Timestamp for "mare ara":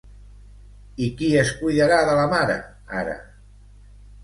2.33-3.17